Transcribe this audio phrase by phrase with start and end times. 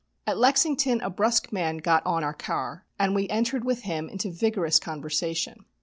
[0.25, 4.31] "At Lexington a brusque man got on our car, and we entered with him into
[4.31, 5.63] vigorous conversation.